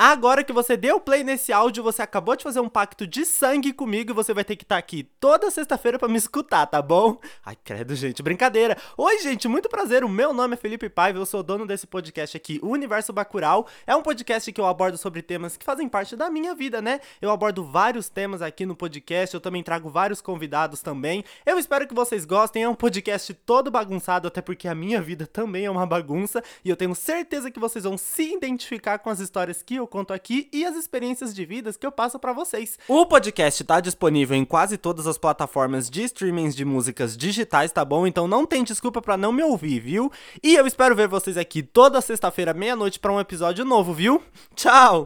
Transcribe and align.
Agora 0.00 0.44
que 0.44 0.52
você 0.52 0.76
deu 0.76 1.00
play 1.00 1.24
nesse 1.24 1.52
áudio, 1.52 1.82
você 1.82 2.02
acabou 2.02 2.36
de 2.36 2.44
fazer 2.44 2.60
um 2.60 2.68
pacto 2.68 3.04
de 3.04 3.24
sangue 3.24 3.72
comigo 3.72 4.12
e 4.12 4.14
você 4.14 4.32
vai 4.32 4.44
ter 4.44 4.54
que 4.54 4.62
estar 4.62 4.76
tá 4.76 4.78
aqui 4.78 5.02
toda 5.18 5.50
sexta-feira 5.50 5.98
para 5.98 6.06
me 6.06 6.16
escutar, 6.16 6.66
tá 6.66 6.80
bom? 6.80 7.18
Ai, 7.44 7.56
credo, 7.64 7.96
gente, 7.96 8.22
brincadeira. 8.22 8.76
Oi, 8.96 9.18
gente, 9.18 9.48
muito 9.48 9.68
prazer. 9.68 10.04
O 10.04 10.08
meu 10.08 10.32
nome 10.32 10.54
é 10.54 10.56
Felipe 10.56 10.88
Paiva, 10.88 11.18
eu 11.18 11.26
sou 11.26 11.42
dono 11.42 11.66
desse 11.66 11.84
podcast 11.84 12.36
aqui, 12.36 12.60
Universo 12.62 13.12
Bacural. 13.12 13.66
É 13.88 13.96
um 13.96 14.00
podcast 14.00 14.52
que 14.52 14.60
eu 14.60 14.66
abordo 14.66 14.96
sobre 14.96 15.20
temas 15.20 15.56
que 15.56 15.64
fazem 15.64 15.88
parte 15.88 16.14
da 16.14 16.30
minha 16.30 16.54
vida, 16.54 16.80
né? 16.80 17.00
Eu 17.20 17.32
abordo 17.32 17.64
vários 17.64 18.08
temas 18.08 18.40
aqui 18.40 18.64
no 18.64 18.76
podcast, 18.76 19.34
eu 19.34 19.40
também 19.40 19.64
trago 19.64 19.90
vários 19.90 20.20
convidados 20.20 20.80
também. 20.80 21.24
Eu 21.44 21.58
espero 21.58 21.88
que 21.88 21.94
vocês 21.94 22.24
gostem. 22.24 22.62
É 22.62 22.68
um 22.68 22.74
podcast 22.76 23.34
todo 23.34 23.68
bagunçado, 23.68 24.28
até 24.28 24.40
porque 24.40 24.68
a 24.68 24.76
minha 24.76 25.02
vida 25.02 25.26
também 25.26 25.64
é 25.64 25.70
uma 25.72 25.84
bagunça 25.84 26.40
e 26.64 26.70
eu 26.70 26.76
tenho 26.76 26.94
certeza 26.94 27.50
que 27.50 27.58
vocês 27.58 27.82
vão 27.82 27.98
se 27.98 28.32
identificar 28.32 29.00
com 29.00 29.10
as 29.10 29.18
histórias 29.18 29.60
que 29.60 29.87
conto 29.88 30.12
aqui 30.12 30.48
e 30.52 30.64
as 30.64 30.76
experiências 30.76 31.34
de 31.34 31.44
vidas 31.44 31.76
que 31.76 31.86
eu 31.86 31.90
passo 31.90 32.18
para 32.18 32.32
vocês. 32.32 32.78
O 32.86 33.06
podcast 33.06 33.64
tá 33.64 33.80
disponível 33.80 34.36
em 34.36 34.44
quase 34.44 34.78
todas 34.78 35.06
as 35.06 35.18
plataformas 35.18 35.90
de 35.90 36.04
streamings 36.04 36.54
de 36.54 36.64
músicas 36.64 37.16
digitais, 37.16 37.72
tá 37.72 37.84
bom? 37.84 38.06
Então 38.06 38.28
não 38.28 38.46
tem 38.46 38.62
desculpa 38.62 39.02
para 39.02 39.16
não 39.16 39.32
me 39.32 39.42
ouvir, 39.42 39.80
viu? 39.80 40.12
E 40.42 40.54
eu 40.54 40.66
espero 40.66 40.94
ver 40.94 41.08
vocês 41.08 41.36
aqui 41.36 41.62
toda 41.62 42.00
sexta-feira 42.00 42.54
meia-noite 42.54 43.00
para 43.00 43.12
um 43.12 43.18
episódio 43.18 43.64
novo, 43.64 43.92
viu? 43.92 44.22
Tchau. 44.54 44.96